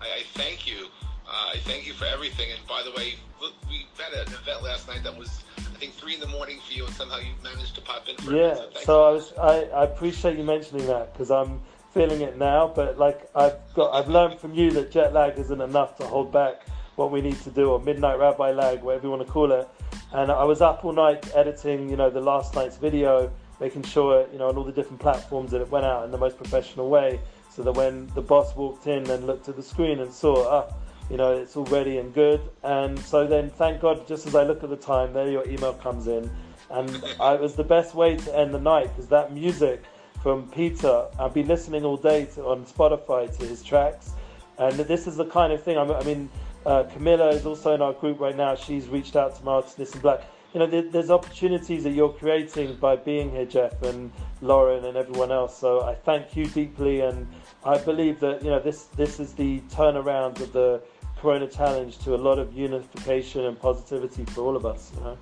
I, 0.00 0.06
I 0.18 0.22
thank 0.34 0.66
you 0.66 0.88
uh, 1.26 1.52
I 1.54 1.56
thank 1.58 1.86
you 1.86 1.92
for 1.92 2.04
everything. 2.04 2.50
And 2.50 2.66
by 2.66 2.82
the 2.82 2.90
way, 2.92 3.14
look, 3.40 3.52
we 3.68 3.86
had 3.98 4.12
an 4.12 4.32
event 4.32 4.62
last 4.62 4.88
night 4.88 5.02
that 5.04 5.16
was, 5.16 5.44
I 5.58 5.78
think, 5.78 5.94
three 5.94 6.14
in 6.14 6.20
the 6.20 6.26
morning 6.26 6.58
for 6.66 6.72
you, 6.72 6.84
and 6.84 6.94
somehow 6.94 7.18
you 7.18 7.32
managed 7.42 7.74
to 7.76 7.80
pop 7.80 8.08
in. 8.08 8.16
For 8.16 8.32
yeah. 8.32 8.54
So, 8.54 8.70
so 8.84 9.04
I 9.04 9.10
was, 9.10 9.32
I, 9.40 9.62
I 9.74 9.84
appreciate 9.84 10.36
you 10.36 10.44
mentioning 10.44 10.86
that 10.86 11.12
because 11.12 11.30
I'm 11.30 11.60
feeling 11.92 12.20
it 12.22 12.38
now. 12.38 12.72
But 12.74 12.98
like 12.98 13.28
I've 13.34 13.56
got, 13.74 13.94
I've 13.94 14.08
learned 14.08 14.40
from 14.40 14.54
you 14.54 14.70
that 14.72 14.90
jet 14.90 15.12
lag 15.12 15.38
isn't 15.38 15.60
enough 15.60 15.96
to 15.98 16.04
hold 16.04 16.32
back 16.32 16.62
what 16.96 17.10
we 17.10 17.22
need 17.22 17.40
to 17.42 17.50
do, 17.50 17.70
or 17.70 17.80
midnight 17.80 18.18
rabbi 18.18 18.50
lag, 18.50 18.82
whatever 18.82 19.06
you 19.06 19.10
want 19.10 19.26
to 19.26 19.32
call 19.32 19.52
it. 19.52 19.68
And 20.14 20.30
I 20.30 20.44
was 20.44 20.60
up 20.60 20.84
all 20.84 20.92
night 20.92 21.30
editing, 21.34 21.88
you 21.88 21.96
know, 21.96 22.10
the 22.10 22.20
last 22.20 22.54
night's 22.54 22.76
video, 22.76 23.32
making 23.60 23.82
sure, 23.84 24.26
you 24.32 24.38
know, 24.38 24.48
on 24.48 24.56
all 24.56 24.64
the 24.64 24.72
different 24.72 25.00
platforms 25.00 25.50
that 25.52 25.60
it 25.60 25.70
went 25.70 25.86
out 25.86 26.04
in 26.04 26.10
the 26.10 26.18
most 26.18 26.36
professional 26.36 26.90
way, 26.90 27.18
so 27.50 27.62
that 27.62 27.72
when 27.72 28.06
the 28.14 28.20
boss 28.20 28.54
walked 28.56 28.86
in 28.86 29.08
and 29.10 29.26
looked 29.26 29.48
at 29.48 29.56
the 29.56 29.62
screen 29.62 30.00
and 30.00 30.12
saw, 30.12 30.48
ah, 30.48 30.74
you 31.10 31.16
know, 31.16 31.32
it's 31.32 31.56
all 31.56 31.64
ready 31.66 31.98
and 31.98 32.14
good. 32.14 32.40
And 32.62 32.98
so 32.98 33.26
then, 33.26 33.50
thank 33.50 33.80
God, 33.80 34.06
just 34.06 34.26
as 34.26 34.34
I 34.34 34.44
look 34.44 34.62
at 34.62 34.70
the 34.70 34.76
time, 34.76 35.12
there 35.12 35.28
your 35.30 35.46
email 35.48 35.74
comes 35.74 36.06
in. 36.06 36.30
And 36.70 37.04
I, 37.20 37.34
it 37.34 37.40
was 37.40 37.54
the 37.54 37.64
best 37.64 37.94
way 37.94 38.16
to 38.16 38.38
end 38.38 38.54
the 38.54 38.60
night 38.60 38.88
because 38.88 39.08
that 39.08 39.32
music 39.32 39.82
from 40.22 40.48
Peter, 40.50 41.06
I've 41.18 41.34
been 41.34 41.48
listening 41.48 41.84
all 41.84 41.96
day 41.96 42.26
to, 42.34 42.44
on 42.44 42.64
Spotify 42.64 43.36
to 43.38 43.46
his 43.46 43.62
tracks. 43.62 44.12
And 44.58 44.74
this 44.74 45.06
is 45.06 45.16
the 45.16 45.26
kind 45.26 45.52
of 45.52 45.62
thing, 45.62 45.76
I 45.76 46.02
mean, 46.04 46.30
uh, 46.64 46.84
Camilla 46.84 47.30
is 47.30 47.46
also 47.46 47.74
in 47.74 47.82
our 47.82 47.92
group 47.92 48.20
right 48.20 48.36
now. 48.36 48.54
She's 48.54 48.88
reached 48.88 49.16
out 49.16 49.36
to 49.36 49.44
Martin 49.44 49.72
Listen 49.78 50.00
Black. 50.00 50.22
You 50.54 50.60
know, 50.60 50.66
there, 50.66 50.82
there's 50.82 51.10
opportunities 51.10 51.82
that 51.84 51.92
you're 51.92 52.12
creating 52.12 52.76
by 52.76 52.96
being 52.96 53.30
here, 53.30 53.46
Jeff 53.46 53.82
and 53.82 54.12
Lauren 54.42 54.84
and 54.84 54.96
everyone 54.96 55.32
else. 55.32 55.56
So 55.56 55.82
I 55.82 55.94
thank 55.94 56.36
you 56.36 56.44
deeply, 56.46 57.00
and 57.00 57.26
I 57.64 57.78
believe 57.78 58.20
that 58.20 58.42
you 58.44 58.50
know 58.50 58.60
this 58.60 58.84
this 58.96 59.18
is 59.18 59.32
the 59.32 59.60
turnaround 59.70 60.40
of 60.40 60.52
the 60.52 60.82
Corona 61.18 61.46
Challenge 61.46 61.96
to 61.98 62.14
a 62.14 62.20
lot 62.28 62.38
of 62.38 62.52
unification 62.52 63.46
and 63.46 63.58
positivity 63.58 64.24
for 64.26 64.42
all 64.42 64.56
of 64.56 64.66
us. 64.66 64.92
You 64.96 65.04
know? 65.04 65.18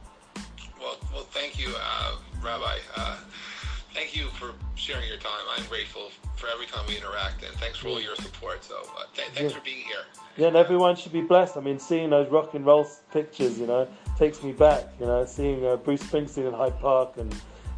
Well, 0.80 0.96
well, 1.12 1.24
thank 1.30 1.58
you, 1.58 1.72
uh, 1.78 2.16
Rabbi. 2.42 2.78
Uh, 2.96 3.18
thank 3.94 4.16
you 4.16 4.26
for 4.28 4.52
sharing 4.74 5.06
your 5.06 5.18
time. 5.18 5.44
I'm 5.56 5.64
grateful 5.66 6.10
for 6.40 6.48
every 6.48 6.66
time 6.66 6.84
we 6.88 6.96
interact, 6.96 7.44
and 7.44 7.52
thanks 7.56 7.78
for 7.78 7.88
all 7.88 8.00
your 8.00 8.16
support. 8.16 8.64
So, 8.64 8.76
uh, 8.96 9.04
th- 9.14 9.28
thanks 9.28 9.52
yeah. 9.52 9.58
for 9.58 9.64
being 9.64 9.84
here. 9.84 10.04
Yeah, 10.38 10.48
and 10.48 10.56
everyone 10.56 10.96
should 10.96 11.12
be 11.12 11.20
blessed. 11.20 11.58
I 11.58 11.60
mean, 11.60 11.78
seeing 11.78 12.10
those 12.10 12.30
rock 12.30 12.54
and 12.54 12.64
roll 12.64 12.88
pictures, 13.12 13.58
you 13.58 13.66
know, 13.66 13.86
takes 14.16 14.42
me 14.42 14.52
back. 14.52 14.84
You 14.98 15.06
know, 15.06 15.26
seeing 15.26 15.64
uh, 15.66 15.76
Bruce 15.76 16.02
Springsteen 16.02 16.48
in 16.48 16.54
Hyde 16.54 16.80
Park, 16.80 17.18
and 17.18 17.30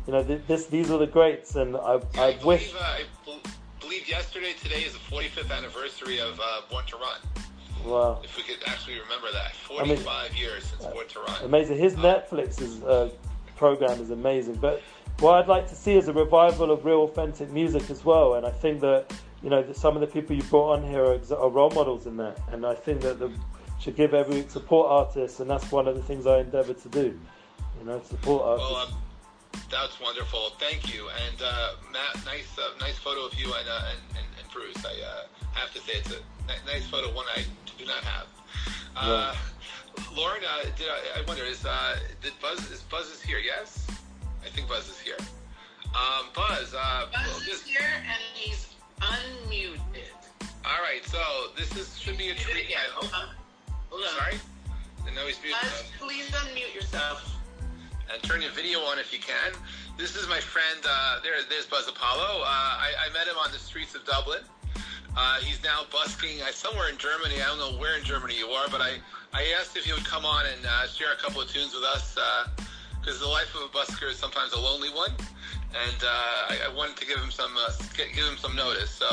you 0.07 0.13
know, 0.13 0.23
th- 0.23 0.43
this 0.47 0.67
these 0.67 0.91
are 0.93 0.99
the 0.99 1.09
greats, 1.09 1.57
and 1.57 1.77
I, 1.77 1.95
yeah, 1.95 2.01
I, 2.23 2.39
I 2.41 2.45
wish. 2.45 2.73
Believe, 2.73 2.77
uh, 2.81 2.85
I 2.85 3.05
believe 3.81 4.09
yesterday, 4.09 4.53
today 4.63 4.83
is 4.85 4.93
the 4.93 5.01
45th 5.01 5.51
anniversary 5.51 6.21
of 6.21 6.39
uh, 6.41 6.61
Born 6.71 6.85
to 6.87 6.97
Run. 6.97 7.19
Wow. 7.85 8.21
If 8.23 8.37
we 8.37 8.45
could 8.45 8.59
actually 8.67 9.01
remember 9.01 9.27
that. 9.33 9.57
45 9.57 10.07
I 10.09 10.29
mean, 10.29 10.39
years 10.39 10.65
since 10.67 10.85
Born 10.85 11.09
to 11.09 11.19
Run. 11.19 11.45
Amazing. 11.45 11.79
His 11.79 11.95
um, 11.97 12.03
Netflix 12.03 12.61
is, 12.61 12.81
uh, 12.85 13.11
program 13.57 14.01
is 14.01 14.11
amazing. 14.11 14.55
But 14.55 14.83
what 15.23 15.39
I'd 15.39 15.49
like 15.49 15.69
to 15.69 15.77
see 15.77 15.95
is 15.95 16.09
a 16.09 16.13
revival 16.13 16.73
of 16.73 16.85
real 16.85 17.05
authentic 17.05 17.51
music 17.53 17.89
as 17.91 18.05
well. 18.05 18.35
And 18.35 18.45
I 18.45 18.51
think 18.51 18.81
that, 18.81 19.13
you 19.43 19.51
know, 19.51 19.63
that 19.63 19.77
some 19.77 19.95
of 19.95 20.01
the 20.01 20.07
people 20.09 20.35
you 20.35 20.43
brought 20.43 20.79
on 20.79 20.83
here 20.83 21.05
are, 21.05 21.21
are 21.37 21.49
role 21.49 21.71
models 21.71 22.07
in 22.07 22.17
that. 22.17 22.41
And 22.51 22.67
I 22.67 22.75
think 22.75 23.03
that 23.03 23.21
the 23.21 23.31
should 23.79 23.97
give 23.97 24.15
every 24.15 24.47
support 24.49 24.89
artists, 24.91 25.41
and 25.41 25.51
that's 25.51 25.73
one 25.73 25.89
of 25.89 25.97
the 25.97 26.03
things 26.03 26.25
I 26.27 26.39
endeavour 26.39 26.73
to 26.73 26.89
do. 26.89 27.19
You 27.81 27.87
know, 27.87 28.01
support 28.05 28.45
artists. 28.45 28.71
Well, 28.71 28.87
um, 28.87 28.95
that's 29.71 30.01
wonderful. 30.01 30.51
Thank 30.61 30.95
you. 30.95 31.09
And 31.27 31.43
uh, 31.43 31.73
Matt, 31.93 32.25
nice, 32.25 32.57
uh, 32.59 32.79
nice 32.81 32.97
photo 32.99 33.27
of 33.27 33.35
you 33.35 33.47
and, 33.47 33.69
uh, 33.69 33.91
and, 33.91 34.19
and, 34.19 34.27
and 34.39 34.53
Bruce. 34.53 34.85
I 34.85 34.95
uh, 35.05 35.25
have 35.55 35.73
to 35.75 35.81
say 35.81 35.95
it's 35.95 36.13
a 36.13 36.67
nice 36.67 36.87
photo, 36.87 37.13
one 37.15 37.27
I 37.35 37.45
do 37.77 37.87
not 37.87 38.05
have. 38.05 38.27
Uh, 38.95 39.35
Lauren, 40.17 40.43
uh, 40.49 40.65
did 40.77 40.87
I, 40.89 41.21
I, 41.21 41.25
wonder 41.27 41.45
is 41.45 41.65
uh, 41.65 41.97
did 42.23 42.33
Buzz 42.41 42.71
is 42.71 42.83
Buzz 42.83 43.11
is 43.11 43.21
here? 43.21 43.39
Yes, 43.39 43.87
I 44.45 44.49
think 44.49 44.69
Buzz 44.69 44.89
is 44.89 44.99
here. 44.99 45.17
Um, 45.95 46.27
Buzz, 46.35 46.75
uh, 46.75 47.07
Buzz 47.13 47.27
well, 47.27 47.55
is 47.55 47.63
here 47.63 47.81
and 47.83 48.23
he's 48.35 48.69
unmuted. 49.01 50.13
All 50.65 50.83
right, 50.83 51.05
so 51.05 51.19
this 51.57 51.75
is 51.77 51.99
should 51.99 52.19
be 52.19 52.31
a 52.31 52.35
treat. 52.35 52.67
Again. 52.67 52.79
Hold 52.95 53.13
on. 53.13 53.29
Hold 53.91 54.03
on. 54.03 54.19
Sorry. 54.19 54.35
Now 55.15 55.27
he's 55.27 55.37
muted. 55.43 55.61
Buzz, 55.61 55.85
please 55.99 56.31
unmute 56.31 56.75
yourself. 56.75 57.37
And 58.13 58.23
turn 58.23 58.43
your 58.43 58.51
video 58.53 58.81
on 58.81 58.99
if 58.99 59.13
you 59.13 59.19
can. 59.19 59.53
This 59.99 60.17
is 60.17 60.29
my 60.29 60.41
friend. 60.41 60.81
Uh, 60.85 61.21
there, 61.23 61.35
there's 61.49 61.67
Buzz 61.67 61.89
Apollo. 61.89 62.43
Uh, 62.43 62.47
I, 62.47 62.93
I 63.07 63.13
met 63.13 63.27
him 63.27 63.37
on 63.37 63.53
the 63.53 63.59
streets 63.59 63.95
of 63.95 64.05
Dublin. 64.05 64.41
Uh, 65.17 65.37
he's 65.41 65.63
now 65.63 65.83
busking 65.93 66.41
uh, 66.41 66.51
somewhere 66.51 66.89
in 66.89 66.97
Germany. 66.97 67.37
I 67.43 67.47
don't 67.47 67.59
know 67.59 67.79
where 67.79 67.97
in 67.99 68.05
Germany 68.05 68.39
you 68.39 68.49
are, 68.49 68.69
but 68.71 68.81
I, 68.81 68.97
I 69.33 69.55
asked 69.61 69.77
if 69.77 69.85
he 69.85 69.93
would 69.93 70.05
come 70.05 70.25
on 70.25 70.47
and 70.47 70.65
uh, 70.67 70.87
share 70.87 71.13
a 71.13 71.17
couple 71.17 71.41
of 71.41 71.49
tunes 71.49 71.75
with 71.75 71.85
us 71.85 72.17
because 73.03 73.21
uh, 73.21 73.25
the 73.27 73.31
life 73.31 73.53
of 73.55 73.63
a 73.63 73.73
busker 73.75 74.11
is 74.11 74.17
sometimes 74.17 74.53
a 74.53 74.59
lonely 74.59 74.89
one, 74.91 75.11
and 75.11 75.99
uh, 76.03 76.53
I, 76.55 76.71
I, 76.71 76.75
wanted 76.75 76.97
to 76.97 77.07
give 77.07 77.19
him 77.19 77.31
some 77.31 77.51
uh, 77.59 77.71
give 77.97 78.25
him 78.25 78.39
some 78.39 78.55
notice. 78.55 78.91
So, 78.91 79.07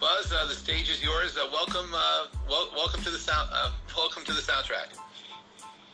Buzz, 0.00 0.30
the 0.30 0.54
stage 0.54 0.90
is 0.90 1.02
yours. 1.02 1.38
welcome, 1.52 1.90
wel- 2.48 2.70
welcome 2.74 3.02
to 3.02 3.10
the 3.10 3.18
sound. 3.18 3.50
welcome 3.96 4.24
to 4.24 4.32
the 4.32 4.42
soundtrack. 4.42 4.98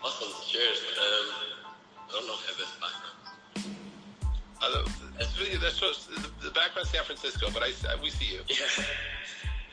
Awesome. 0.02 0.28
Cheers. 0.48 0.78
Um, 0.98 1.34
I 2.08 2.12
don't 2.12 2.26
know 2.26 2.34
if 2.34 2.44
I 2.44 2.48
have 2.48 2.58
this 2.58 2.72
background. 2.80 3.14
Uh, 4.62 4.84
that's 5.18 5.38
really 5.38 5.56
that's 5.56 5.80
the, 5.80 6.30
the 6.42 6.50
background 6.50 6.88
San 6.88 7.04
Francisco, 7.04 7.48
but 7.52 7.62
I, 7.62 7.72
we 8.02 8.10
see 8.10 8.34
you. 8.34 8.40
Yeah. 8.48 8.84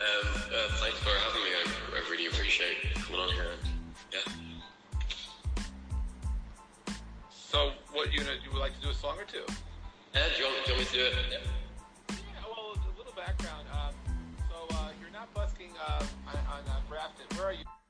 Um, 0.02 0.28
uh, 0.34 0.72
thanks 0.82 0.98
for 1.00 1.10
having 1.10 1.44
me. 1.44 1.52
I, 1.54 2.00
I 2.00 2.10
really 2.10 2.28
appreciate 2.28 2.94
coming 2.96 3.22
on 3.22 3.30
here. 3.30 3.52
Yeah. 4.12 4.41
What 7.94 8.14
you 8.14 8.24
know, 8.24 8.32
you 8.44 8.52
would 8.52 8.60
like 8.60 8.76
to 8.76 8.82
do 8.82 8.90
a 8.90 8.94
song 8.94 9.18
or 9.20 9.26
two? 9.26 9.44
Yeah. 10.14 10.28
Do 10.36 10.44
you 10.44 10.50
want, 10.50 10.66
do 10.66 10.72
you 10.72 10.78
want 10.78 10.80
me 10.80 10.86
to 10.86 10.92
do 10.92 11.06
it? 11.06 11.14
Yeah. 11.32 11.38
yeah 12.10 12.16
well, 12.48 12.76
a 12.76 12.98
little 12.98 13.14
background. 13.16 13.68
Um, 13.72 13.94
so 14.50 14.76
uh, 14.76 14.90
you're 15.00 15.12
not 15.12 15.34
busking 15.34 15.72
uh, 15.80 16.04
on, 16.28 16.38
on 16.48 16.62
uh, 16.68 16.80
Grafton. 16.90 17.26
Where 17.38 17.48
are 17.48 17.54
you? 17.54 17.81